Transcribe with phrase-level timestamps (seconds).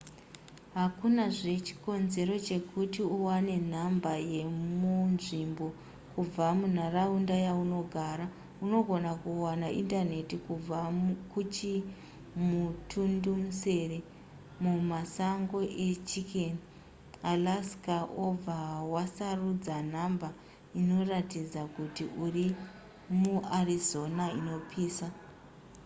[0.79, 5.67] hakunazve chikonzero chekuti uwane nhamba yemunzvimbo
[6.13, 8.25] kubva munharaunda yaunogara
[8.63, 10.77] unogona kuwana indaneti kubva
[11.31, 13.97] kuchimutundumusere
[14.63, 16.53] mumasango echicken
[17.31, 17.95] alaska
[18.25, 18.57] obva
[18.93, 20.27] wasarudza nhamba
[20.81, 22.45] inoratidza kuti uri
[23.19, 25.07] muarizona inopisa